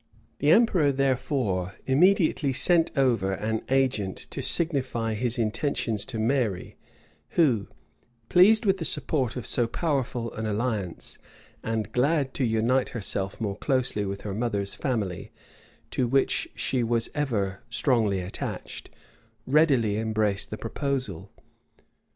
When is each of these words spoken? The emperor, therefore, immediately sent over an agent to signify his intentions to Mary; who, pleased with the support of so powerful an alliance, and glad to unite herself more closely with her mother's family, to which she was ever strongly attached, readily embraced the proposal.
The 0.39 0.49
emperor, 0.49 0.91
therefore, 0.91 1.75
immediately 1.85 2.53
sent 2.53 2.89
over 2.97 3.33
an 3.33 3.61
agent 3.69 4.17
to 4.31 4.41
signify 4.41 5.13
his 5.13 5.37
intentions 5.37 6.05
to 6.07 6.17
Mary; 6.17 6.75
who, 7.37 7.67
pleased 8.27 8.65
with 8.65 8.79
the 8.79 8.83
support 8.83 9.35
of 9.35 9.45
so 9.45 9.67
powerful 9.67 10.33
an 10.33 10.47
alliance, 10.47 11.19
and 11.61 11.91
glad 11.91 12.33
to 12.33 12.43
unite 12.43 12.89
herself 12.89 13.39
more 13.39 13.59
closely 13.59 14.03
with 14.03 14.21
her 14.21 14.33
mother's 14.33 14.73
family, 14.73 15.31
to 15.91 16.07
which 16.07 16.49
she 16.55 16.81
was 16.81 17.11
ever 17.13 17.61
strongly 17.69 18.21
attached, 18.21 18.89
readily 19.45 19.99
embraced 19.99 20.49
the 20.49 20.57
proposal. 20.57 21.31